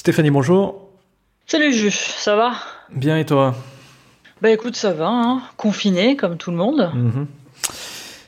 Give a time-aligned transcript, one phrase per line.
[0.00, 0.88] Stéphanie, bonjour.
[1.46, 2.54] Salut Jules, ça va?
[2.90, 3.54] Bien et toi?
[4.40, 5.42] Bah écoute, ça va, hein.
[5.58, 6.90] confiné comme tout le monde.
[6.94, 7.26] Mhm.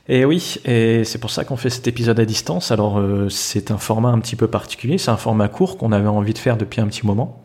[0.06, 2.72] Et oui, et c'est pour ça qu'on fait cet épisode à distance.
[2.72, 6.08] Alors euh, c'est un format un petit peu particulier, c'est un format court qu'on avait
[6.08, 7.42] envie de faire depuis un petit moment.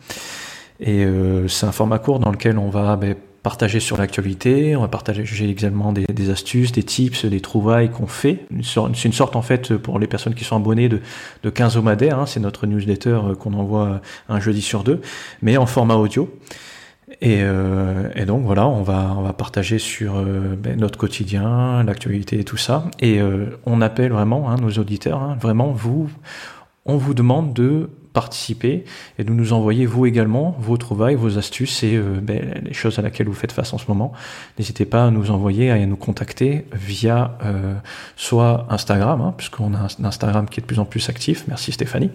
[0.82, 4.82] Et euh, c'est un format court dans lequel on va ben, partager sur l'actualité, on
[4.82, 8.46] va partager également des, astuces, des tips, des trouvailles qu'on fait.
[8.64, 11.02] C'est une sorte en fait pour les personnes qui sont abonnées de,
[11.44, 15.02] de 15 homadaires, hein, c'est notre newsletter euh, qu'on envoie un jeudi sur deux,
[15.42, 16.30] mais en format audio.
[17.22, 22.40] Et, euh, donc voilà, on va, on va partager sur euh, ben, notre quotidien, l'actualité
[22.40, 22.86] et tout ça.
[23.00, 26.10] Et euh, on appelle vraiment hein, nos auditeurs, hein, vraiment vous,
[26.86, 28.84] on vous demande de participer
[29.20, 32.98] et de nous envoyer vous également vos trouvailles, vos astuces et euh, ben, les choses
[32.98, 34.12] à laquelle vous faites face en ce moment.
[34.58, 37.76] N'hésitez pas à nous envoyer, à nous contacter via euh,
[38.16, 41.72] soit Instagram, hein, puisqu'on a un Instagram qui est de plus en plus actif, merci
[41.72, 42.10] Stéphanie,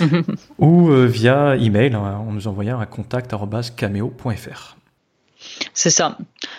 [0.58, 4.76] ou euh, via email hein, en nous envoyant à contact.cameo.fr.
[5.74, 6.18] C'est ça.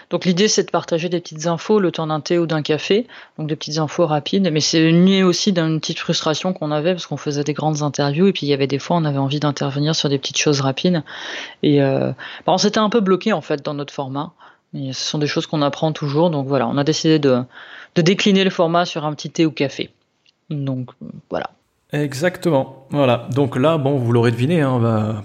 [0.09, 3.08] Donc l'idée c'est de partager des petites infos le temps d'un thé ou d'un café,
[3.38, 7.05] donc des petites infos rapides, mais c'est né aussi d'une petite frustration qu'on avait parce
[7.05, 9.39] qu'on faisait des grandes interviews et puis il y avait des fois on avait envie
[9.39, 11.03] d'intervenir sur des petites choses rapides
[11.61, 12.11] et euh,
[12.47, 14.33] on s'était un peu bloqué en fait dans notre format.
[14.75, 17.44] Et ce sont des choses qu'on apprend toujours, donc voilà, on a décidé de,
[17.95, 19.91] décliner le format sur un petit thé ou café.
[20.49, 20.89] Donc
[21.30, 21.52] voilà.
[21.91, 22.88] Exactement.
[22.89, 23.27] Voilà.
[23.36, 25.23] Donc là, bon, vous l'aurez deviné, hein, on va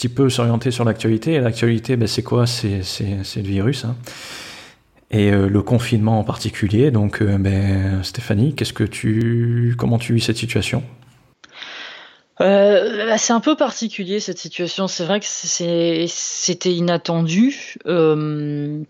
[0.00, 1.34] petit peu s'orienter sur l'actualité.
[1.34, 2.46] Et l'actualité, ben, c'est quoi?
[2.46, 3.84] C'est le virus.
[3.84, 3.96] Hein.
[5.10, 6.90] Et euh, le confinement en particulier.
[6.90, 10.82] Donc, euh, ben, Stéphanie, qu'est-ce que tu, comment tu vis cette situation?
[12.40, 14.88] Euh, bah, c'est un peu particulier cette situation.
[14.88, 17.76] C'est vrai que c'était inattendu.
[17.86, 18.82] Euh,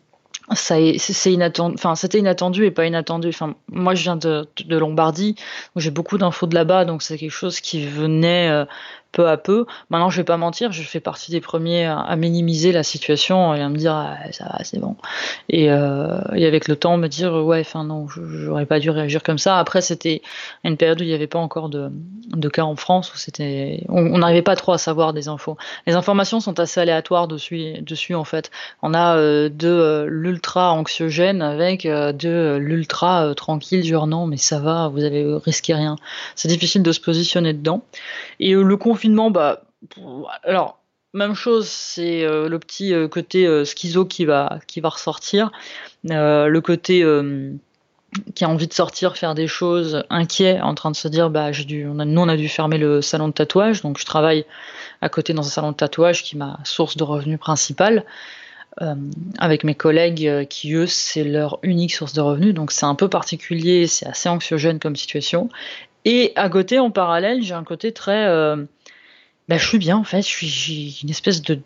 [0.54, 4.76] ça c'est inattendu enfin c'était inattendu et pas inattendu enfin moi je viens de, de
[4.76, 5.36] Lombardie
[5.76, 8.64] j'ai beaucoup d'infos de là-bas donc c'est quelque chose qui venait euh,
[9.12, 9.66] peu à peu.
[9.90, 13.60] Maintenant, je vais pas mentir, je fais partie des premiers à, minimiser la situation et
[13.60, 14.96] à me dire ah, ça va, c'est bon.
[15.48, 19.38] Et, euh, avec le temps, me dire ouais, enfin non, j'aurais pas dû réagir comme
[19.38, 19.58] ça.
[19.58, 20.22] Après, c'était
[20.64, 21.90] une période où il n'y avait pas encore de,
[22.28, 25.56] de cas en France où c'était, on n'arrivait pas trop à savoir des infos.
[25.86, 28.50] Les informations sont assez aléatoires dessus, dessus en fait.
[28.82, 34.36] On a euh, de euh, l'ultra anxiogène avec euh, de l'ultra tranquille, genre non, mais
[34.36, 35.96] ça va, vous avez risqué rien.
[36.34, 37.82] C'est difficile de se positionner dedans.
[38.38, 39.62] Et le confinement, bah,
[40.42, 40.78] alors,
[41.14, 45.50] même chose, c'est euh, le petit euh, côté euh, schizo qui va, qui ressortir.
[46.04, 47.02] le côté
[48.34, 51.50] qui a envie de sortir, faire des choses, inquiet, en train de se dire, bah,
[51.70, 53.80] on nous, on a dû fermer le salon de tatouage.
[53.80, 54.44] Donc, je travaille
[55.00, 58.04] à côté dans un salon de tatouage qui est ma source de revenus principale.
[59.38, 62.54] avec mes collègues qui, eux, c'est leur unique source de revenus.
[62.54, 65.48] Donc, c'est un peu particulier, c'est assez anxiogène comme situation.
[66.04, 68.26] Et à côté, en parallèle, j'ai un côté très
[69.50, 71.58] bah, je suis bien en fait, je suis une espèce de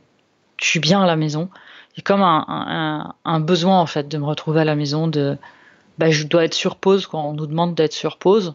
[0.57, 1.51] je suis bien à la maison.
[1.95, 5.37] J'ai comme un, un, un, besoin en fait de me retrouver à la maison, de
[5.99, 8.55] bah, je dois être sur pause quand on nous demande d'être sur pause.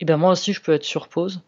[0.00, 1.40] Et ben moi aussi je peux être sur pause.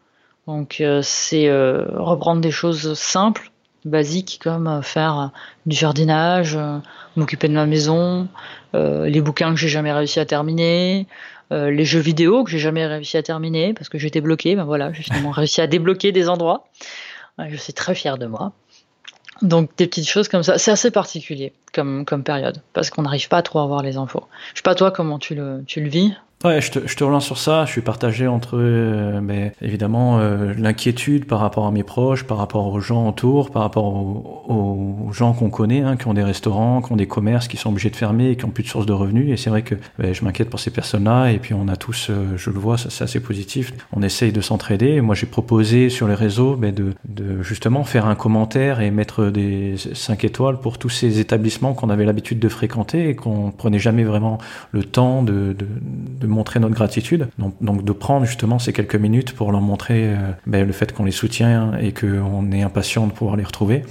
[0.46, 3.51] Donc euh, c'est euh, reprendre des choses simples,
[3.84, 5.30] basiques comme euh, faire
[5.66, 6.78] du jardinage, euh,
[7.16, 8.28] m'occuper de ma maison,
[8.74, 11.06] euh, les bouquins que j'ai jamais réussi à terminer,
[11.52, 14.56] euh, les jeux vidéo que j'ai jamais réussi à terminer parce que j'étais bloqué.
[14.56, 16.66] Ben voilà, j'ai finalement réussi à débloquer des endroits.
[17.48, 18.52] Je suis très fier de moi.
[19.40, 23.28] Donc des petites choses comme ça, c'est assez particulier comme, comme période parce qu'on n'arrive
[23.28, 24.24] pas trop à voir les infos.
[24.52, 26.12] Je sais pas toi comment tu le, tu le vis?
[26.44, 27.64] Ouais, je te, je te, relance sur ça.
[27.66, 32.36] Je suis partagé entre, euh, mais évidemment, euh, l'inquiétude par rapport à mes proches, par
[32.36, 34.44] rapport aux gens autour, par rapport aux,
[35.08, 37.68] aux gens qu'on connaît, hein, qui ont des restaurants, qui ont des commerces, qui sont
[37.68, 39.30] obligés de fermer et qui ont plus de sources de revenus.
[39.32, 41.30] Et c'est vrai que ben, je m'inquiète pour ces personnes-là.
[41.30, 43.72] Et puis on a tous, euh, je le vois, c'est assez positif.
[43.92, 45.00] On essaye de s'entraider.
[45.00, 49.26] Moi, j'ai proposé sur les réseaux ben, de, de justement faire un commentaire et mettre
[49.26, 53.78] des 5 étoiles pour tous ces établissements qu'on avait l'habitude de fréquenter et qu'on prenait
[53.78, 54.38] jamais vraiment
[54.72, 55.66] le temps de, de,
[56.20, 57.28] de montrer notre gratitude.
[57.38, 61.04] Donc, de prendre justement ces quelques minutes pour leur montrer euh, ben, le fait qu'on
[61.04, 63.84] les soutient et qu'on est impatient de pouvoir les retrouver.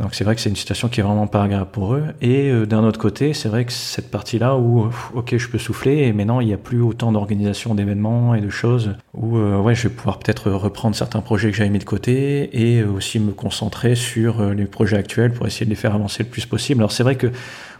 [0.00, 2.04] Donc c'est vrai que c'est une situation qui est vraiment pas agréable pour eux.
[2.20, 5.98] Et euh, d'un autre côté, c'est vrai que cette partie-là où, ok, je peux souffler,
[5.98, 9.76] et maintenant il n'y a plus autant d'organisation d'événements et de choses où, euh, ouais,
[9.76, 13.30] je vais pouvoir peut-être reprendre certains projets que j'avais mis de côté et aussi me
[13.30, 16.80] concentrer sur les projets actuels pour essayer de les faire avancer le plus possible.
[16.80, 17.30] Alors c'est vrai que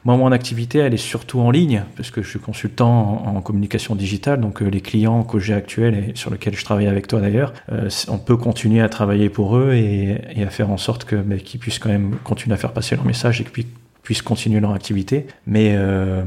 [0.05, 3.95] moi, mon activité, elle est surtout en ligne, parce que je suis consultant en, communication
[3.95, 7.21] digitale, donc euh, les clients que j'ai actuels et sur lesquels je travaille avec toi
[7.21, 11.17] d'ailleurs, euh, on peut continuer à travailler pour eux et, à faire en sorte que
[11.17, 13.67] mais, qu'ils puissent quand même continuer à faire passer leur message et qu'ils
[14.03, 15.27] puissent continuer leur activité.
[15.47, 16.23] Mais euh,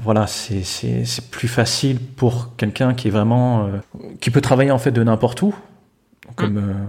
[0.00, 0.62] voilà, c'est
[1.30, 3.78] plus facile pour quelqu'un qui est vraiment, euh,
[4.20, 5.54] qui peut travailler en fait de n'importe où,
[6.36, 6.86] comme, mmh.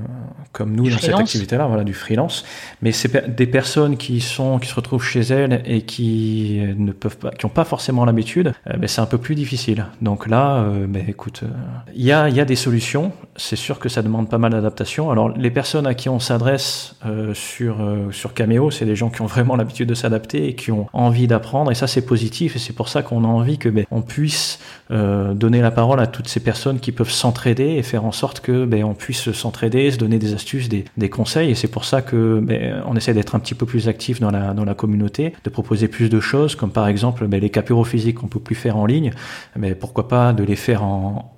[0.51, 2.45] comme nous dans cette activité-là, voilà, du freelance.
[2.81, 7.17] Mais c'est des personnes qui sont, qui se retrouvent chez elles et qui ne peuvent
[7.17, 9.85] pas, qui n'ont pas forcément l'habitude, euh, ben, c'est un peu plus difficile.
[10.01, 11.47] Donc là, euh, ben, écoute, euh,
[11.95, 13.11] il y, a, y a des solutions.
[13.35, 15.11] C'est sûr que ça demande pas mal d'adaptation.
[15.11, 16.95] Alors les personnes à qui on s'adresse
[17.33, 17.77] sur
[18.11, 21.25] sur Cameo, c'est des gens qui ont vraiment l'habitude de s'adapter et qui ont envie
[21.25, 21.71] d'apprendre.
[21.71, 22.55] Et ça, c'est positif.
[22.55, 24.59] Et c'est pour ça qu'on a envie que ben, on puisse
[24.89, 28.65] donner la parole à toutes ces personnes qui peuvent s'entraider et faire en sorte que
[28.65, 31.51] ben, on puisse s'entraider, se donner des astuces, des, conseils.
[31.51, 34.31] Et c'est pour ça que ben, on essaie d'être un petit peu plus actif dans
[34.31, 37.83] la, dans la communauté, de proposer plus de choses, comme par exemple ben, les capéros
[37.83, 39.11] physiques qu'on peut plus faire en ligne,
[39.55, 41.32] mais pourquoi pas de les faire en,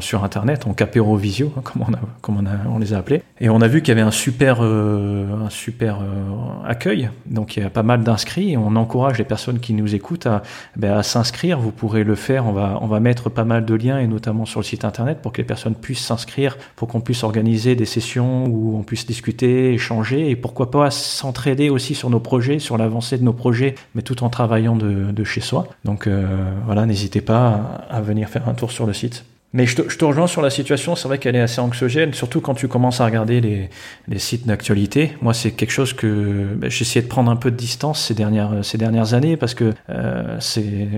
[0.00, 3.22] sur Internet, en capérovisio, hein, comme, on, a, comme on, a, on, les a appelés.
[3.40, 7.56] Et on a vu qu'il y avait un super, euh, un super euh, accueil, donc
[7.56, 10.42] il y a pas mal d'inscrits, on encourage les personnes qui nous écoutent à,
[10.76, 11.58] ben, à s'inscrire.
[11.58, 14.46] Vous pourrez le faire, on va, on va mettre pas mal de liens, et notamment
[14.46, 17.84] sur le site Internet, pour que les personnes puissent s'inscrire, pour qu'on puisse organiser des
[17.84, 22.78] sessions où on puisse discuter, échanger, et pourquoi pas s'entraider aussi sur nos projets, sur
[22.78, 25.66] l'avancée de nos projets, mais tout en travaillant de, de chez soi.
[25.84, 26.26] Donc euh,
[26.64, 29.24] voilà, n'hésitez pas à venir faire un tour sur le site.
[29.54, 32.12] Mais je te, je te, rejoins sur la situation, c'est vrai qu'elle est assez anxiogène,
[32.12, 33.70] surtout quand tu commences à regarder les,
[34.06, 35.12] les sites d'actualité.
[35.22, 38.12] Moi, c'est quelque chose que ben, j'ai essayé de prendre un peu de distance ces
[38.12, 40.38] dernières, ces dernières années parce que euh,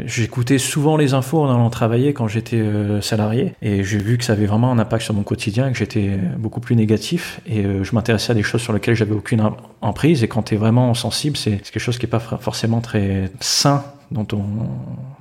[0.07, 4.25] j'écoutais souvent les infos en allant travailler quand j'étais euh, salarié et j'ai vu que
[4.25, 7.85] ça avait vraiment un impact sur mon quotidien, que j'étais beaucoup plus négatif et euh,
[7.85, 9.49] je m'intéressais à des choses sur lesquelles j'avais aucune
[9.81, 13.31] emprise et quand tu es vraiment sensible, c'est quelque chose qui est pas forcément très
[13.39, 14.43] sain dans ton,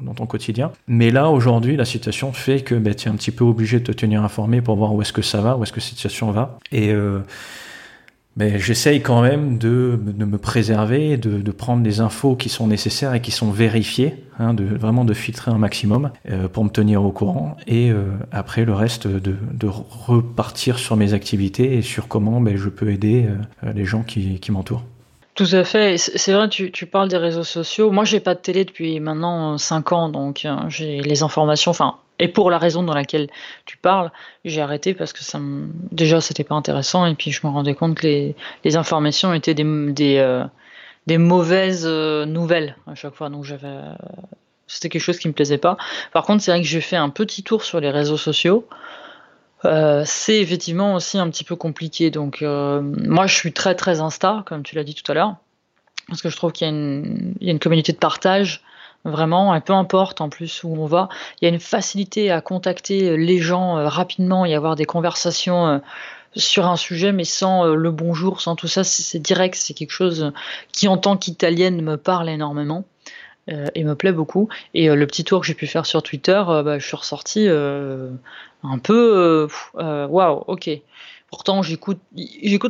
[0.01, 0.71] dans ton quotidien.
[0.87, 3.85] Mais là, aujourd'hui, la situation fait que ben, tu es un petit peu obligé de
[3.85, 6.31] te tenir informé pour voir où est-ce que ça va, où est-ce que cette situation
[6.31, 6.57] va.
[6.71, 7.19] Et euh,
[8.35, 12.67] ben, j'essaye quand même de, de, me préserver, de, de, prendre les infos qui sont
[12.67, 16.69] nécessaires et qui sont vérifiées, hein, de vraiment de filtrer un maximum euh, pour me
[16.69, 17.57] tenir au courant.
[17.67, 22.55] Et euh, après, le reste, de, de, repartir sur mes activités et sur comment ben,
[22.57, 23.27] je peux aider
[23.75, 24.83] les gens qui, qui m'entourent.
[25.39, 25.97] Tout à fait.
[25.97, 27.91] C'est vrai, tu, parles des réseaux sociaux.
[27.91, 31.71] Moi, j'ai pas de télé depuis maintenant 5 ans, donc euh, j'ai les informations.
[31.71, 33.29] Enfin, et pour la raison dans laquelle
[33.63, 34.11] tu parles,
[34.43, 35.69] j'ai arrêté parce que ça me...
[35.93, 38.33] déjà c'était pas intéressant et puis je me rendais compte que
[38.65, 40.45] les, informations étaient des, euh,
[41.07, 43.29] mauvaises euh, nouvelles à chaque fois.
[43.29, 43.77] Donc j'avais
[44.67, 45.77] c'était quelque chose qui me plaisait pas.
[46.11, 48.67] Par contre, c'est vrai que j'ai fait un petit tour sur les réseaux sociaux.
[49.65, 52.11] Euh, c'est effectivement aussi un petit peu compliqué.
[52.11, 55.35] Donc, euh, moi, je suis très très Insta, comme tu l'as dit tout à l'heure,
[56.07, 58.63] parce que je trouve qu'il y, y, a une communauté de partage,
[59.03, 61.09] vraiment, et peu importe en plus où on va,
[61.41, 65.67] il y a une facilité à contacter les gens euh, rapidement et avoir des conversations
[65.67, 65.79] euh,
[66.35, 70.31] sur un sujet, mais sans le bonjour, sans tout ça, c'est direct, c'est quelque chose
[70.71, 72.85] qui, en tant qu'italienne, me parle énormément.
[73.51, 74.49] Euh, et me plaît beaucoup.
[74.73, 76.95] Et euh, le petit tour que j'ai pu faire sur Twitter, euh, bah, je suis
[76.95, 80.69] ressorti un peu waouh, ok.
[81.29, 81.99] Pourtant, j'écoute,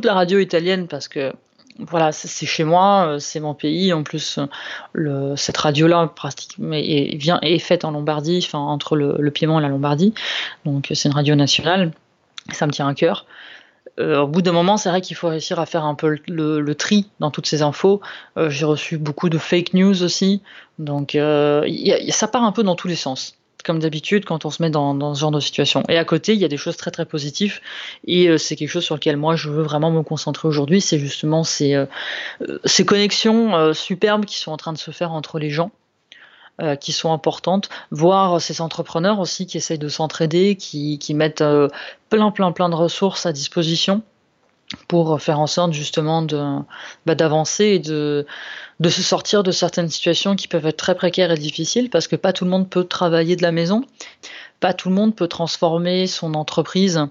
[0.04, 1.32] la radio italienne parce que
[1.78, 3.92] voilà, c'est chez moi, c'est mon pays.
[3.92, 4.38] En plus,
[4.92, 9.58] le, cette radio-là, pratiquement, est, vient, est faite en Lombardie, enfin entre le, le Piémont
[9.58, 10.12] et la Lombardie.
[10.66, 11.92] Donc, c'est une radio nationale.
[12.52, 13.24] Ça me tient à cœur.
[14.00, 16.74] Euh, au bout d'un moment, c'est vrai qu'il faut réussir à faire un peu le,
[16.74, 18.00] tri dans toutes ces infos.
[18.36, 20.42] Euh, j'ai reçu beaucoup de fake news aussi,
[20.78, 21.68] donc euh,
[22.08, 25.14] ça part un peu dans tous les sens comme d'habitude quand on se met dans,
[25.14, 25.82] ce genre de situation.
[25.90, 27.60] Et à côté, il y a des choses très très positives
[28.06, 31.44] et c'est quelque chose sur lequel moi je veux vraiment me concentrer aujourd'hui, c'est justement
[31.44, 31.84] ces,
[32.64, 35.72] ces connexions superbes qui sont en train de se faire entre les gens.
[36.60, 41.40] Euh, qui sont importantes, voir ces entrepreneurs aussi qui essayent de s'entraider, qui, qui, mettent
[41.40, 41.68] euh,
[42.10, 44.02] plein, plein, plein de ressources à disposition
[44.86, 46.58] pour faire en sorte justement de
[47.06, 48.26] bah, d'avancer et de,
[48.78, 52.16] de se sortir de certaines situations qui peuvent être très précaires et difficiles parce que
[52.16, 53.82] pas tout le monde peut travailler de la maison,
[54.58, 57.06] pas tout le monde peut transformer son entreprise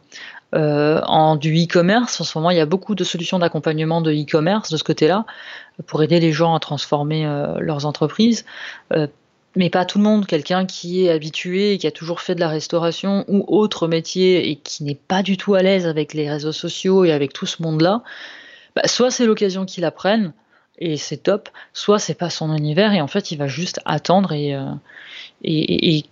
[0.53, 2.21] euh, en du e-commerce.
[2.21, 5.25] En ce moment, il y a beaucoup de solutions d'accompagnement de e-commerce de ce côté-là
[5.87, 7.23] pour aider les gens à transformer
[7.59, 8.45] leurs entreprises.
[9.55, 10.25] Mais pas tout le monde.
[10.25, 14.55] Quelqu'un qui est habitué qui a toujours fait de la restauration ou autre métier et
[14.55, 17.61] qui n'est pas du tout à l'aise avec les réseaux sociaux et avec tout ce
[17.61, 18.03] monde-là,
[18.75, 20.33] bah, soit c'est l'occasion qu'il apprenne
[20.77, 24.33] et c'est top, soit c'est pas son univers et en fait il va juste attendre
[24.33, 24.73] euh,
[25.43, 26.05] et, et,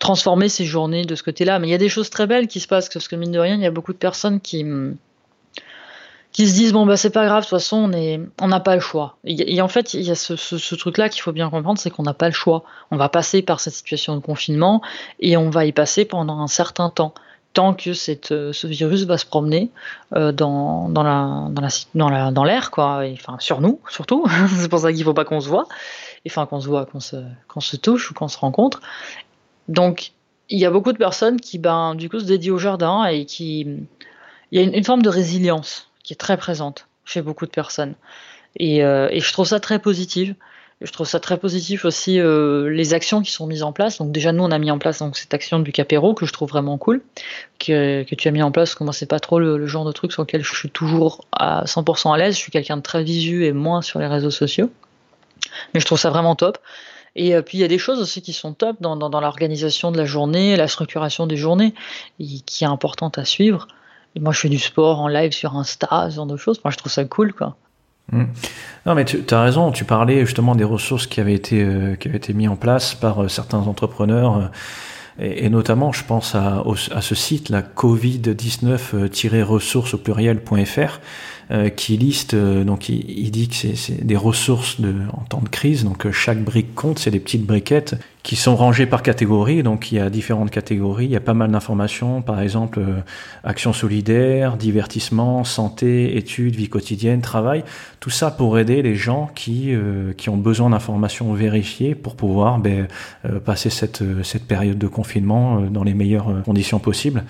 [0.00, 1.58] transformer ses journées de ce côté-là.
[1.60, 3.38] Mais il y a des choses très belles qui se passent parce que mine de
[3.38, 4.64] rien, il y a beaucoup de personnes qui
[6.36, 8.60] qui se disent bon bah c'est pas grave de toute façon on est on n'a
[8.60, 9.16] pas le choix.
[9.24, 11.88] Et, en fait il y a ce, ce, truc là qu'il faut bien comprendre c'est
[11.88, 12.62] qu'on n'a pas le choix.
[12.90, 14.82] On va passer par cette situation de confinement
[15.18, 17.14] et on va y passer pendant un certain temps.
[17.54, 19.70] Tant que cette, euh, ce virus va se promener
[20.14, 24.26] euh, dans, dans, la, dans, la, dans, la, l'air, quoi, enfin sur nous surtout.
[24.58, 25.66] c'est pour ça qu'il faut pas qu'on se voit,
[26.26, 27.16] enfin qu'on se voit, qu'on se,
[27.48, 28.82] qu'on se touche ou qu'on se rencontre.
[29.68, 30.12] Donc
[30.50, 33.24] il y a beaucoup de personnes qui, ben, du coup, se dédient au jardin et
[33.24, 33.66] qui,
[34.52, 37.94] il y a une, forme de résilience qui est très présente chez beaucoup de personnes.
[38.58, 40.34] Et, et je trouve ça très positif.
[40.82, 43.96] Je trouve ça très positif aussi euh, les actions qui sont mises en place.
[43.96, 46.32] Donc déjà nous on a mis en place donc cette action du Capéro que je
[46.34, 47.02] trouve vraiment cool,
[47.58, 48.70] que, que tu as mis en place.
[48.70, 51.24] Parce que moi c'est pas trop le, genre de truc sur lequel je suis toujours
[51.32, 52.34] à 100% à l'aise.
[52.34, 54.70] Je suis quelqu'un de très visu et moins sur les réseaux sociaux.
[55.72, 56.58] Mais je trouve ça vraiment top.
[57.14, 59.22] Et euh, puis il y a des choses aussi qui sont top dans, dans, dans
[59.22, 61.72] l'organisation de la journée, la structuration des journées,
[62.20, 63.66] et qui est importante à suivre.
[64.20, 66.60] Moi je fais du sport en live sur Insta, ce genre de choses.
[66.64, 67.56] Moi je trouve ça cool quoi.
[68.12, 68.24] Mmh.
[68.86, 72.08] Non, mais tu as raison, tu parlais justement des ressources qui avaient été, euh, qui
[72.08, 74.36] avaient été mises en place par euh, certains entrepreneurs.
[74.36, 74.46] Euh,
[75.18, 76.62] et, notamment, je pense à,
[76.94, 81.00] à ce site, la covid-19-ressources au pluriel.fr,
[81.76, 85.84] qui liste, donc il, il dit que c'est des ressources de, en temps de crise,
[85.84, 89.62] donc chaque brique compte, c'est des petites briquettes qui sont rangés par catégorie.
[89.62, 92.98] Donc il y a différentes catégories, il y a pas mal d'informations, par exemple euh,
[93.44, 97.62] action solidaire, divertissement, santé, études, vie quotidienne, travail.
[98.00, 102.58] Tout ça pour aider les gens qui, euh, qui ont besoin d'informations vérifiées pour pouvoir
[102.58, 102.88] ben,
[103.26, 107.22] euh, passer cette, cette période de confinement dans les meilleures conditions possibles.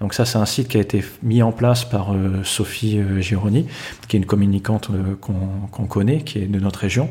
[0.00, 2.14] Donc ça c'est un site qui a été mis en place par
[2.44, 3.63] Sophie Gironi,
[4.08, 4.90] qui est une communicante
[5.20, 7.10] qu'on connaît, qui est de notre région.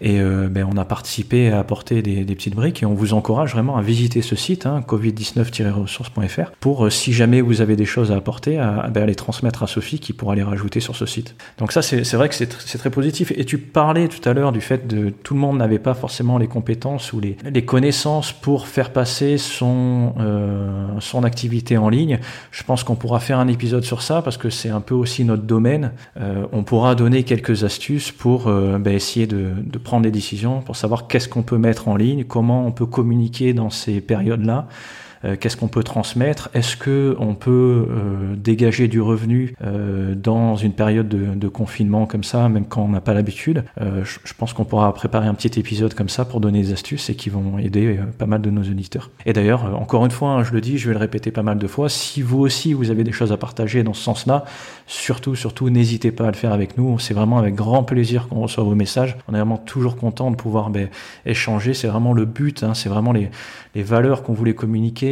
[0.00, 3.76] Et ben, on a participé à apporter des, petites briques et on vous encourage vraiment
[3.76, 8.16] à visiter ce site, hein, covid19-ressources.fr, pour euh, si jamais vous avez des choses à
[8.16, 11.34] apporter, à, ben, les transmettre à Sophie qui pourra les rajouter sur ce site.
[11.58, 13.32] Donc ça, c'est vrai que c'est très positif.
[13.36, 16.38] Et tu parlais tout à l'heure du fait de tout le monde n'avait pas forcément
[16.38, 22.18] les compétences ou les, les connaissances pour faire passer son, euh, son activité en ligne.
[22.50, 25.24] Je pense qu'on pourra faire un épisode sur ça parce que c'est un peu aussi
[25.24, 25.87] notre domaine.
[26.18, 30.76] Euh, on pourra donner quelques astuces pour ben, essayer de, de prendre des décisions, pour
[30.76, 34.68] savoir qu'est-ce qu'on peut mettre en ligne, comment on peut communiquer dans ces périodes-là.
[34.68, 35.07] euh,
[35.40, 36.48] qu'est-ce qu'on peut transmettre?
[36.54, 42.24] Est-ce que on peut euh, dégager du revenu euh, dans une période de, confinement comme
[42.24, 43.64] ça, même quand on n'a pas l'habitude?
[43.78, 47.16] Je, pense qu'on pourra préparer un petit épisode comme ça pour donner des astuces et
[47.16, 49.10] qui vont aider pas mal de nos auditeurs.
[49.26, 51.58] Et d'ailleurs, encore une fois, hein, je le dis, je vais le répéter pas mal
[51.58, 54.44] de fois, si vous aussi vous avez des choses à partager dans ce sens-là,
[54.86, 56.98] surtout, surtout, n'hésitez pas à le faire avec nous.
[56.98, 59.16] C'est vraiment avec grand plaisir qu'on reçoit vos messages.
[59.28, 60.88] On est vraiment toujours content de pouvoir ben,
[61.26, 61.74] échanger.
[61.74, 62.62] C'est vraiment le but.
[62.62, 62.74] Hein.
[62.74, 63.30] c'est vraiment les,
[63.74, 65.07] les valeurs qu'on voulait communiquer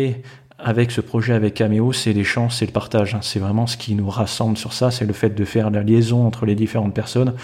[0.59, 3.15] avec ce projet avec Cameo, c'est l'échange, c'est le partage.
[3.15, 3.21] Hein.
[3.23, 6.27] C'est vraiment ce qui nous rassemble sur ça, c'est le fait de faire la liaison
[6.27, 7.35] entre les différentes personnes,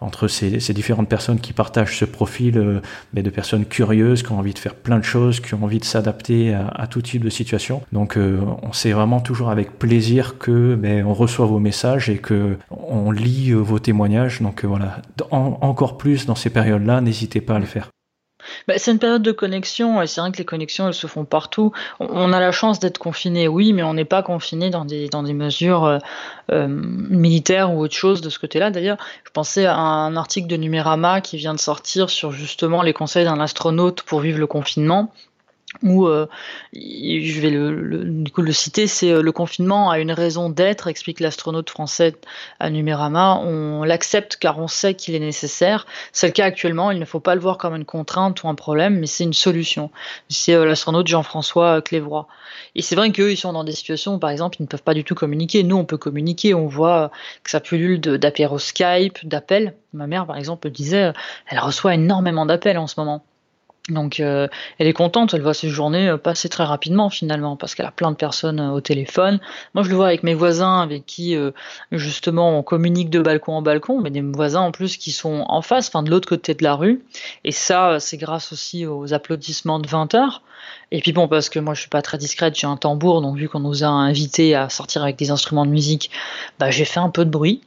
[0.00, 2.80] entre ces, différentes personnes qui partagent ce profil euh,
[3.12, 5.80] mais de personnes curieuses, qui ont envie de faire plein de choses, qui ont envie
[5.80, 7.82] de s'adapter à, tout type de situation.
[7.92, 12.18] Donc euh, on sait vraiment toujours avec plaisir que ben, on reçoit vos messages et
[12.18, 14.42] que on lit euh, vos témoignages.
[14.42, 17.88] Donc voilà, encore plus dans ces périodes-là, n'hésitez pas à le faire.
[18.68, 21.24] Bah, c'est une période de connexion et c'est vrai que les connexions elles se font
[21.24, 21.72] partout.
[22.00, 25.84] On, a la chance d'être confiné, oui, mais on n'est pas confiné dans des, mesures
[25.84, 25.98] euh,
[26.52, 28.70] euh, militaires ou autre chose de ce côté-là.
[28.70, 32.92] D'ailleurs, je pensais à un article de Numérama qui vient de sortir sur justement les
[32.92, 35.12] conseils d'un astronaute pour vivre le confinement
[35.84, 36.26] où euh,
[36.72, 42.16] je vais le, citer, c'est euh, le confinement a une raison d'être, explique l'astronaute français
[42.58, 43.38] à Numérama.
[43.44, 45.86] On l'accepte car on sait qu'il est nécessaire.
[46.12, 46.90] C'est le cas actuellement.
[46.90, 49.34] Il ne faut pas le voir comme une contrainte ou un problème, mais c'est une
[49.34, 49.90] solution.
[50.30, 52.26] C'est euh, l'astronaute Jean-François Clévroy.
[52.74, 54.82] Et c'est vrai qu'eux, ils sont dans des situations où, par exemple, ils ne peuvent
[54.82, 55.62] pas du tout communiquer.
[55.64, 56.54] Nous, on peut communiquer.
[56.54, 57.10] On voit
[57.42, 59.74] que ça pullule d'apéro Skype, d'appels.
[59.92, 61.12] Ma mère, par exemple, disait,
[61.48, 63.22] elle reçoit énormément d'appels en ce moment.
[63.90, 64.48] Donc euh,
[64.78, 67.90] elle est contente, elle voit ses journées euh, passer très rapidement finalement parce qu'elle a
[67.90, 69.40] plein de personnes euh, au téléphone.
[69.74, 71.36] Moi je le vois avec mes voisins avec qui
[71.92, 75.60] justement on communique de balcon en balcon, mais des voisins en plus qui sont en
[75.60, 77.04] face, enfin de l'autre côté de la rue.
[77.44, 80.42] Et ça c'est grâce aussi aux applaudissements de 20 heures.
[80.90, 83.36] Et puis bon parce que moi je suis pas très discrète, j'ai un tambour donc
[83.36, 86.10] vu qu'on nous a invités à sortir avec des instruments de musique,
[86.58, 87.60] bah j'ai fait un peu de bruit.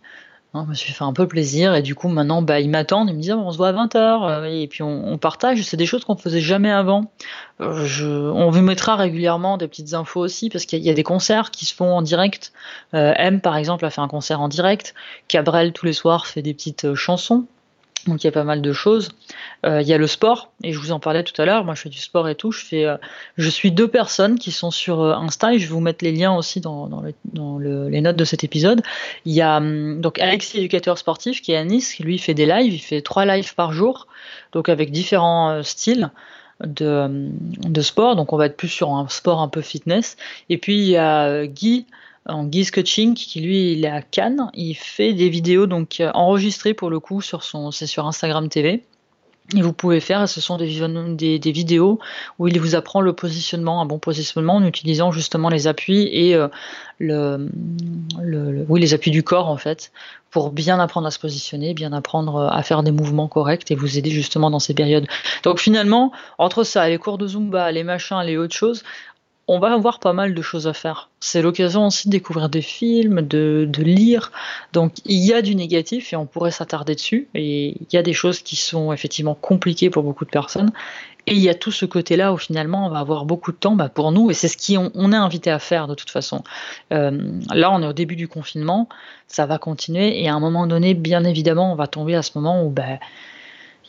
[0.53, 3.09] Hein, je me suis fait un peu plaisir et du coup maintenant bah, ils m'attendent,
[3.09, 5.75] ils me disent ah, on se voit à 20h euh, et puis on, partage, c'est
[5.75, 7.11] des choses qu'on faisait jamais avant.
[7.59, 11.51] Euh, on vous mettra régulièrement des petites infos aussi parce qu'il y, a des concerts
[11.51, 12.53] qui se font en direct.
[12.93, 14.95] Euh, M par exemple a fait un concert en direct,
[15.27, 17.45] Cabrel tous les soirs fait des petites chansons
[18.05, 19.09] donc il y a pas mal de choses.
[19.65, 21.65] Euh, il y a le sport, et je vous en parlais tout à l'heure.
[21.65, 22.51] Moi, je fais du sport et tout.
[22.51, 22.97] Je fais, euh,
[23.37, 26.11] je suis deux personnes qui sont sur euh, Insta, et je vais vous mettre les
[26.11, 28.81] liens aussi dans, dans, les notes de cet épisode.
[29.25, 32.33] Il y a hum, donc Alexis, éducateur sportif, qui est à Nice, qui lui fait
[32.33, 32.73] des lives.
[32.73, 34.07] Il fait trois lives par jour,
[34.51, 36.11] donc avec différents styles.
[36.65, 40.17] De, hum, de sport, donc on va être plus sur un sport un peu fitness.
[40.49, 41.85] Et puis il y a Guy,
[42.27, 46.73] en guise coaching qui lui est à Cannes il fait des vidéos donc euh, enregistrées
[46.73, 48.83] pour le coup sur son Instagram TV
[49.55, 50.65] Et vous pouvez faire, ce sont des,
[51.51, 51.99] vidéos
[52.37, 56.35] où il vous apprend le positionnement, un bon positionnement en utilisant justement les appuis et
[56.35, 56.49] euh,
[56.99, 59.91] oui, les appuis du corps en fait,
[60.31, 63.97] pour bien apprendre à se positionner, bien apprendre à faire des mouvements corrects et vous
[63.97, 65.07] aider justement dans ces périodes.
[65.43, 68.83] Donc finalement, entre ça, les cours de Zumba, les machins, les autres choses,
[69.47, 71.09] on va avoir pas mal de choses à faire.
[71.21, 74.31] C'est l'occasion aussi de découvrir des films, de, lire.
[74.73, 77.29] Donc il y a du négatif et on pourrait s'attarder dessus.
[77.33, 80.71] Et il y a des choses qui sont effectivement compliquées pour beaucoup de personnes.
[81.27, 83.75] Et il y a tout ce côté-là où finalement on va avoir beaucoup de temps
[83.75, 84.29] bah, pour nous.
[84.29, 86.43] Et c'est ce qu'on on est invité à faire de toute façon.
[86.91, 87.11] Euh,
[87.53, 88.89] là on est au début du confinement,
[89.27, 90.21] ça va continuer.
[90.21, 92.69] Et à un moment donné, bien évidemment, on va tomber à ce moment où...
[92.69, 92.99] Bah,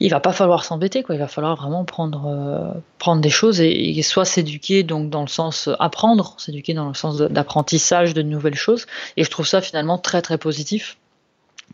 [0.00, 1.14] il va pas falloir s'embêter quoi.
[1.14, 5.28] Il va falloir vraiment prendre euh, prendre des choses et, soit s'éduquer donc dans le
[5.28, 8.86] sens apprendre s'éduquer dans le sens d'apprentissage de, nouvelles choses.
[9.16, 10.98] Et je trouve ça finalement très très positif.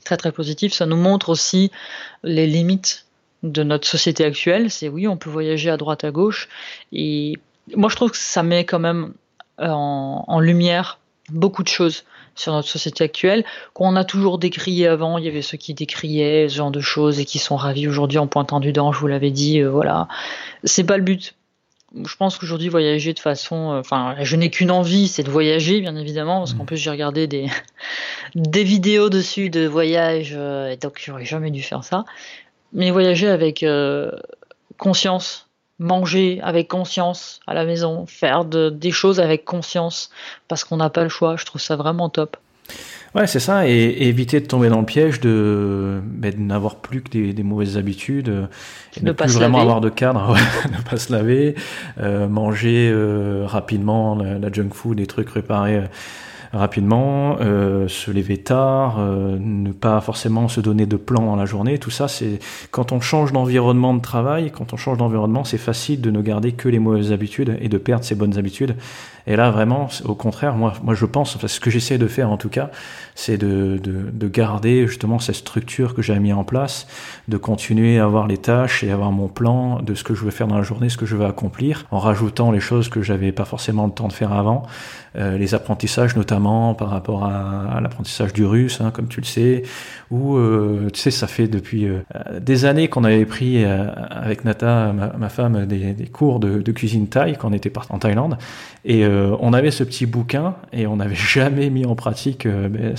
[0.05, 0.73] Très très positif.
[0.73, 1.71] Ça nous montre aussi
[2.23, 3.07] les limites
[3.43, 4.71] de notre société actuelle.
[4.71, 6.49] C'est oui on peut voyager à droite à gauche.
[6.93, 7.35] Et
[7.77, 9.15] moi je trouve que ça met quand même
[9.59, 10.99] en, en lumière
[11.31, 12.05] beaucoup de choses
[12.37, 15.19] sur notre société actuelle, qu'on a toujours décrié avant.
[15.19, 18.19] Il y avait ceux qui décriaient ce genre de choses et qui sont ravis aujourd'hui
[18.19, 20.09] en pointant du dent, je vous l'avais dit, euh, voilà.
[20.65, 21.35] C'est pas le but.
[22.05, 23.73] Je pense qu'aujourd'hui, voyager de façon.
[23.73, 26.67] Euh, enfin, je n'ai qu'une envie, c'est de voyager, bien évidemment, parce qu'en mmh.
[26.67, 27.47] plus, j'ai regardé des,
[28.35, 32.05] des vidéos dessus de voyage, euh, et donc j'aurais jamais dû faire ça.
[32.73, 33.65] Mais voyager avec
[34.79, 35.44] conscience,
[35.79, 40.11] manger avec conscience à la maison, faire des choses avec conscience
[40.49, 41.37] parce qu'on n'a pas le choix.
[41.37, 42.37] Je trouve ça vraiment top.
[43.15, 47.11] Ouais, c'est ça, et, éviter de tomber dans le piège de, ben, n'avoir plus que
[47.11, 48.49] des, mauvaises habitudes,
[48.97, 50.37] et ne pas plus vraiment avoir de cadre,
[50.77, 51.55] ne pas se laver,
[52.01, 55.83] euh, manger euh, rapidement la, junk food, des trucs préparés
[56.55, 61.47] rapidement, euh, se lever tard, euh, ne pas forcément se donner de plan dans la
[61.47, 62.39] journée, tout ça, c'est
[62.71, 66.53] quand on change d'environnement de travail, quand on change d'environnement, c'est facile de ne garder
[66.53, 68.77] que les mauvaises habitudes et de perdre ses bonnes habitudes.
[69.27, 72.37] Et là, vraiment, au contraire, moi, moi je pense, ce que j'essaie de faire en
[72.37, 72.71] tout cas,
[73.15, 76.87] c'est de, de, de, garder justement cette structure que j'ai mis en place,
[77.29, 80.31] de continuer à avoir les tâches et avoir mon plan de ce que je veux
[80.31, 83.33] faire dans la journée, ce que je veux accomplir, en rajoutant les choses que j'avais
[83.33, 84.65] pas forcément le temps de faire avant,
[85.17, 89.63] euh, les apprentissages notamment par rapport à, l'apprentissage du russe, hein, comme tu le sais,
[90.11, 92.01] ou euh, tu sais, ça fait depuis euh,
[92.41, 97.37] des années qu'on avait pris avec Nata, ma, femme, des, des cours de, cuisine thaï
[97.39, 98.37] quand on était en Thaïlande,
[98.85, 99.05] et
[99.41, 102.95] on avait ce petit bouquin et on n'avait jamais mis en pratique ben,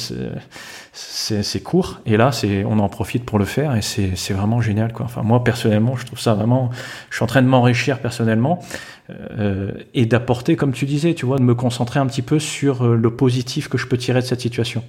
[0.96, 2.00] ces cours.
[2.06, 2.32] Et là,
[2.66, 4.92] on en profite pour le faire et c'est vraiment génial.
[5.00, 6.70] Enfin, moi, personnellement, je trouve ça vraiment.
[7.10, 8.62] Je suis en train de m'enrichir personnellement
[9.10, 12.84] euh, et d'apporter, comme tu disais, tu vois, de me concentrer un petit peu sur
[12.84, 14.84] euh, le positif que je peux tirer de cette situation.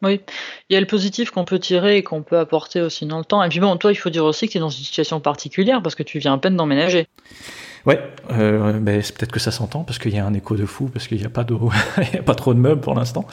[0.00, 0.20] Oui,
[0.70, 3.24] il y a le positif qu'on peut tirer et qu'on peut apporter aussi dans le
[3.24, 3.42] temps.
[3.42, 5.82] Et puis bon, toi, il faut dire aussi que tu es dans une situation particulière
[5.82, 7.08] parce que tu viens à peine d'emménager.
[7.88, 7.98] Ouais,
[8.32, 10.90] euh, ben, c'est peut-être que ça s'entend parce qu'il y a un écho de fou,
[10.92, 11.54] parce qu'il n'y a, pas de,
[12.18, 13.26] a pas trop de meubles pour l'instant.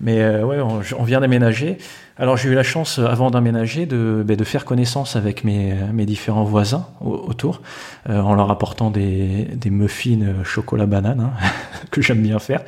[0.00, 1.76] Mais euh, ouais, on, vient d'aménager.
[2.16, 6.06] Alors j'ai eu la chance, avant d'aménager, de, ben, de, faire connaissance avec mes, mes
[6.06, 7.62] différents voisins autour,
[8.08, 11.32] euh, en leur apportant des, des muffins chocolat banane, hein,
[11.90, 12.62] que j'aime bien faire.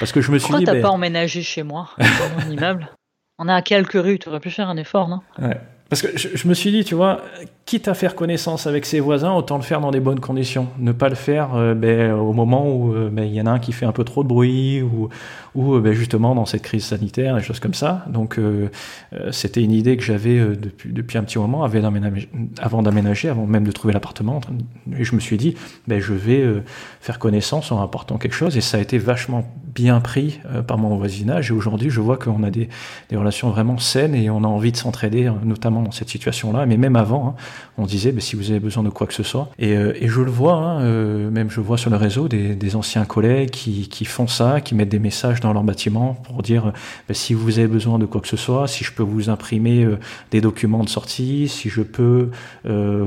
[0.00, 0.64] Parce que je me suis Pourquoi dit...
[0.64, 2.88] t'as ben pas emménagé chez moi, dans mon immeuble?
[3.38, 5.20] On est à quelques rues, tu aurais pu faire un effort, non?
[5.40, 5.60] Ouais.
[5.90, 7.20] Parce que je, me suis dit, tu vois,
[7.66, 10.68] quitte à faire connaissance avec ses voisins, autant le faire dans des bonnes conditions.
[10.78, 13.50] Ne pas le faire euh, ben, au moment où euh, ben, il y en a
[13.50, 15.10] un qui fait un peu trop de bruit ou,
[15.54, 18.06] ou ben, justement dans cette crise sanitaire, des choses comme ça.
[18.08, 18.70] Donc euh,
[19.30, 23.72] c'était une idée que j'avais depuis, depuis un petit moment avant d'aménager, avant même de
[23.72, 24.40] trouver l'appartement.
[24.98, 25.54] Et je me suis dit,
[25.86, 26.44] ben, je vais
[27.00, 28.56] faire connaissance en apportant quelque chose.
[28.56, 29.44] Et ça a été vachement
[29.74, 31.50] bien pris par mon voisinage.
[31.50, 32.68] Et aujourd'hui, je vois qu'on a des,
[33.10, 36.76] des relations vraiment saines et on a envie de s'entraider, notamment dans cette situation-là, mais
[36.76, 37.34] même avant, hein,
[37.78, 39.50] on disait bah, si vous avez besoin de quoi que ce soit.
[39.58, 43.04] Et, euh, je le vois, hein, euh, même je vois sur le réseau des, anciens
[43.04, 46.72] collègues qui, font ça, qui mettent des messages dans leur bâtiment pour dire
[47.08, 49.84] bah, si vous avez besoin de quoi que ce soit, si je peux vous imprimer
[49.84, 49.98] euh,
[50.30, 52.30] des documents de sortie, si je peux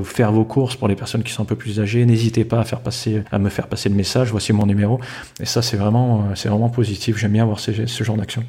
[0.04, 2.64] faire vos courses pour les personnes qui sont un peu plus âgées, n'hésitez pas à
[2.64, 4.30] faire passer, à me faire passer le message.
[4.30, 5.00] Voici mon numéro.
[5.40, 7.18] Et ça, c'est vraiment, c'est vraiment positif.
[7.18, 8.44] J'aime bien avoir ce genre d'action.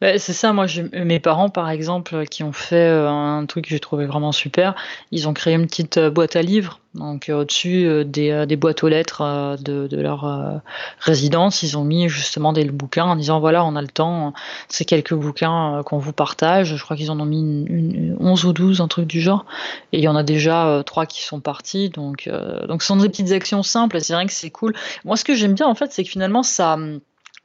[0.00, 3.70] Bah, c'est ça, moi, mes parents, par exemple, qui ont fait euh, un truc que
[3.70, 4.74] j'ai trouvé vraiment super,
[5.10, 6.80] ils ont créé une petite euh, boîte à livres.
[6.94, 10.60] Donc, euh, au-dessus des, des, boîtes aux lettres de, de, leur
[10.98, 14.32] résidence, ils ont mis justement des bouquins en disant voilà, on a le temps,
[14.68, 16.74] c'est quelques bouquins qu'on vous partage.
[16.74, 19.44] Je crois qu'ils en ont mis une, 11 ou 12, un truc du genre.
[19.92, 21.90] Et il y en a déjà trois qui sont partis.
[21.90, 22.28] Donc,
[22.66, 24.00] donc, ce sont des petites actions simples.
[24.00, 24.74] C'est vrai que c'est cool.
[25.04, 26.76] Moi, ce que j'aime bien, en fait, c'est que finalement, ça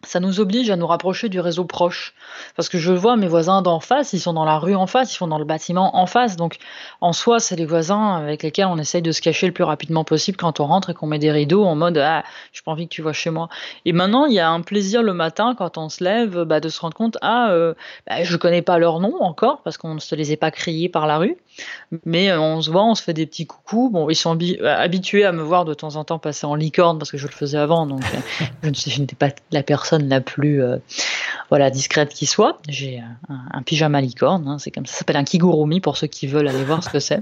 [0.03, 2.13] ça nous oblige à nous rapprocher du réseau proche.
[2.55, 5.13] Parce que je vois mes voisins d'en face, ils sont dans la rue en face,
[5.13, 6.35] ils sont dans le bâtiment en face.
[6.35, 6.57] Donc,
[7.01, 10.03] en soi, c'est les voisins avec lesquels on essaye de se cacher le plus rapidement
[10.03, 12.87] possible quand on rentre et qu'on met des rideaux en mode Ah, j'ai pas envie
[12.87, 13.49] que tu vois chez moi.
[13.85, 16.69] Et maintenant, il y a un plaisir le matin quand on se lève bah, de
[16.69, 17.73] se rendre compte Ah, euh,
[18.07, 20.89] bah, je connais pas leur nom encore parce qu'on ne se les est pas criés
[20.89, 21.37] par la rue.
[22.05, 23.89] Mais euh, on se voit, on se fait des petits coucous.
[23.91, 26.99] Bon, ils sont euh, habitués à me voir de temps en temps passer en licorne
[26.99, 27.85] parce que je le faisais avant.
[27.85, 28.01] Donc,
[28.63, 30.77] je n'étais pas la personne la plus euh,
[31.49, 32.59] voilà discrète qui soit.
[32.67, 36.27] J'ai un, pyjama licorne, hein, c'est comme ça, ça s'appelle un kigurumi pour ceux qui
[36.27, 37.21] veulent aller voir ce que c'est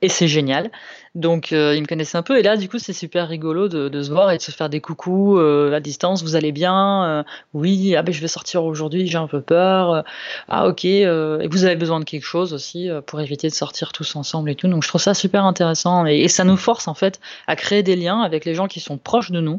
[0.00, 0.70] et c'est génial.
[1.14, 4.02] Donc euh, ils me connaissent un peu et là du coup c'est super rigolo de,
[4.02, 6.22] se voir et de se faire des coucous euh, à distance.
[6.22, 7.22] Vous allez bien euh,
[7.54, 7.96] Oui.
[7.96, 9.08] Ah ben je vais sortir aujourd'hui.
[9.08, 10.04] J'ai un peu peur.
[10.48, 10.84] ah ok.
[10.84, 14.54] et vous avez besoin de quelque chose aussi pour éviter de sortir tous ensemble et
[14.54, 14.68] tout.
[14.68, 17.96] Donc je trouve ça super intéressant et, ça nous force en fait à créer des
[17.96, 19.56] liens avec les gens qui sont proches de nous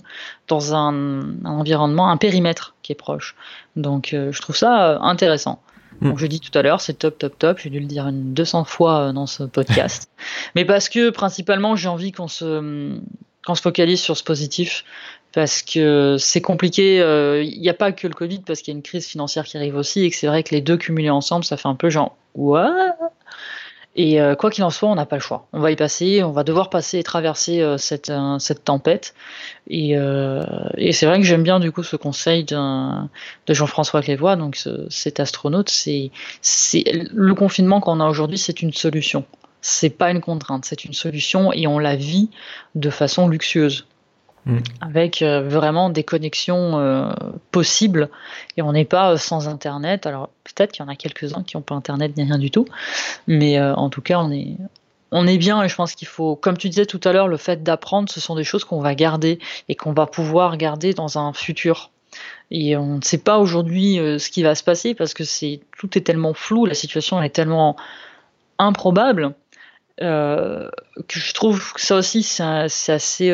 [0.47, 0.93] dans un,
[1.43, 3.35] un environnement, un périmètre qui est proche.
[3.75, 5.61] Donc je trouve ça intéressant.
[6.01, 6.17] Donc, hmm.
[6.17, 7.59] je dis tout à l'heure, c'est top, top, top.
[7.59, 10.09] J'ai dû le dire une 200 fois euh, dans ce podcast.
[10.55, 12.97] Mais parce que principalement, j'ai envie qu'on se,
[13.45, 14.85] qu'on se focalise sur ce positif.
[15.31, 16.95] Parce que c'est compliqué.
[16.95, 19.45] Il euh, n'y a pas que le Covid, parce qu'il y a une crise financière
[19.45, 20.03] qui arrive aussi.
[20.03, 22.95] Et que c'est vrai que les deux cumulés ensemble, ça fait un peu genre, what?
[24.01, 25.49] Et euh, quoi qu'il en soit, on n'a pas le choix.
[25.51, 29.13] On va y passer, on va devoir passer et traverser euh, cette, euh, cette tempête.
[29.67, 29.93] Et,
[30.93, 32.53] c'est vrai que j'aime bien du coup ce conseil de
[33.49, 34.57] Jean-François Clévoix, donc
[34.89, 35.69] cet astronaute.
[35.69, 36.11] C'est
[37.13, 39.25] le confinement qu'on a aujourd'hui, c'est une solution.
[39.59, 42.29] C'est pas une contrainte, c'est une solution et on la vit
[42.75, 43.85] de façon luxueuse.
[44.45, 44.59] Mm.
[44.79, 47.11] avec euh, vraiment des connexions euh,
[47.51, 48.09] possibles.
[48.57, 50.05] Et on n'est pas euh, sans internet.
[50.05, 52.65] Alors peut-être qu'il y en a quelques-uns qui n'ont pas internet ni rien du tout.
[53.27, 54.55] Mais en tout cas on est
[55.11, 55.61] on est bien.
[55.63, 58.19] Et je pense qu'il faut comme tu disais tout à l'heure le fait d'apprendre ce
[58.19, 61.91] sont des choses qu'on va garder et qu'on va pouvoir garder dans un futur.
[62.49, 65.97] Et on ne sait pas aujourd'hui ce qui va se passer parce que c'est tout
[65.97, 66.65] est tellement flou.
[66.65, 67.75] La situation est tellement
[68.57, 69.35] improbable
[69.99, 70.69] que
[71.09, 73.31] je trouve que ça aussi c'est assez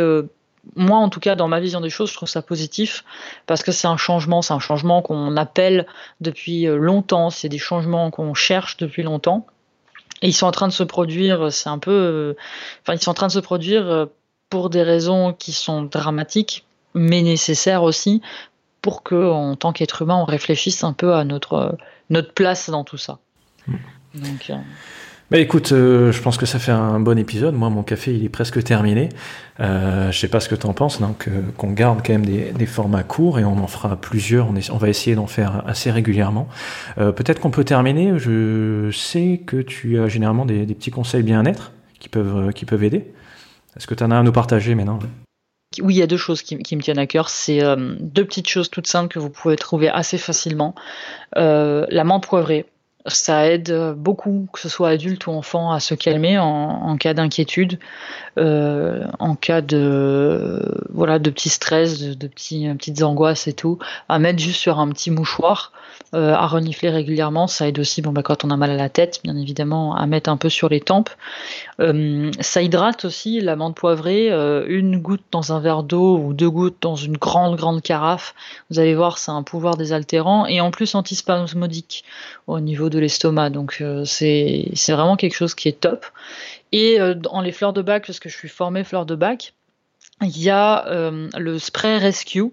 [0.76, 3.04] moi, en tout cas, dans ma vision des choses, je trouve ça positif
[3.46, 5.86] parce que c'est un changement, c'est un changement qu'on appelle
[6.22, 9.46] depuis euh, longtemps, c'est des changements qu'on cherche depuis longtemps.
[10.22, 11.92] Et ils sont en train de se produire, c'est un peu.
[11.92, 12.34] Euh,
[12.82, 14.06] enfin, ils sont en train de se produire euh,
[14.50, 18.22] pour des raisons qui sont dramatiques, mais nécessaires aussi
[18.82, 21.78] pour que, en tant qu'être humain, on réfléchisse un peu à notre,
[22.10, 23.20] notre place dans tout ça.
[23.68, 23.76] Mmh.
[24.16, 24.52] Donc.
[25.32, 27.56] Bah écoute, euh, je pense que ça fait un bon épisode.
[27.56, 29.10] Moi, mon café, il est presque terminé.
[29.60, 32.26] Euh, je sais pas ce que tu en penses, donc euh, qu'on garde quand même
[32.26, 34.50] des, formats courts et on en fera plusieurs.
[34.50, 36.48] On, va essayer d'en faire assez régulièrement.
[37.00, 38.20] Euh, peut-être qu'on peut terminer.
[38.20, 43.12] Je sais que tu as généralement des, petits conseils bien-être qui peuvent, qui peuvent aider.
[43.76, 45.00] Est-ce que tu en as à nous partager maintenant?
[45.82, 47.30] Oui, il y a deux choses qui, qui me tiennent à cœur.
[47.30, 47.62] C'est
[48.00, 50.76] deux petites choses toutes simples que vous pouvez trouver assez facilement.
[51.36, 52.68] la menthe poivrée
[53.08, 57.78] ça aide beaucoup, que ce soit adulte ou enfant, à se calmer en, cas d'inquiétude,
[58.38, 63.78] euh, en cas de voilà de petits stress, de, petits, petites angoisses et tout,
[64.10, 65.72] à mettre juste sur un petit mouchoir,
[66.16, 67.48] euh, à renifler régulièrement.
[67.48, 70.08] Ça aide aussi, bon bah quand on a mal à la tête, bien évidemment, à
[70.08, 71.12] mettre un peu sur les tempes.
[71.80, 74.30] Euh, ça hydrate aussi la menthe poivrée,
[74.68, 78.34] une goutte dans un verre d'eau ou deux gouttes dans une grande grande carafe.
[78.72, 82.04] Vous allez voir, c'est un pouvoir désaltérant et en plus antispasmodique
[82.48, 83.50] au niveau de l'estomac.
[83.50, 86.06] Donc euh, c'est vraiment quelque chose qui est top.
[86.72, 89.54] Et euh, dans les fleurs de bac, parce que je suis formée fleurs de bac,
[90.22, 92.52] il y a euh, le spray Rescue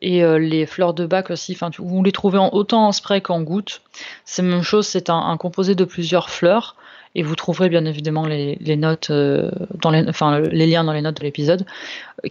[0.00, 3.82] et les fleurs de bac aussi, enfin vous les trouvez autant en spray qu'en goutte.
[4.24, 6.74] C'est la même chose, c'est un, composé de plusieurs fleurs
[7.14, 11.02] et vous trouverez bien évidemment les, notes euh, dans les, enfin les liens dans les
[11.02, 11.66] notes de l'épisode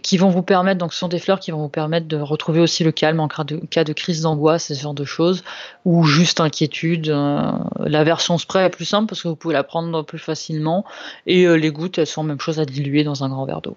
[0.02, 2.60] qui vont vous permettre donc ce sont des fleurs qui vont vous permettre de retrouver
[2.60, 5.44] aussi le calme en cas de, cas de crise d'angoisse ce genre de choses
[5.84, 9.62] ou juste inquiétude euh, la version spray est plus simple parce que vous pouvez la
[9.62, 10.84] prendre plus facilement
[11.26, 13.76] et euh, les gouttes elles sont même chose à diluer dans un grand verre d'eau.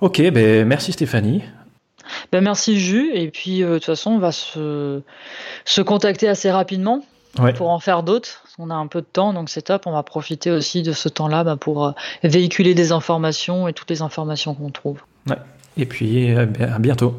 [0.00, 1.42] Ok ben merci Stéphanie.
[2.30, 5.00] Ben merci Jus et puis de toute façon on va se,
[5.64, 7.02] se contacter assez rapidement
[7.56, 8.45] pour en faire d'autres.
[8.58, 9.86] On a un peu de temps, donc c'est top.
[9.86, 11.92] On va profiter aussi de ce temps-là bah, pour euh,
[12.22, 15.00] véhiculer des informations et toutes les informations qu'on trouve.
[15.28, 15.38] Ouais.
[15.76, 17.14] Et puis à bientôt.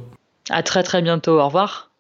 [0.49, 1.39] À très très bientôt.
[1.39, 1.91] Au revoir.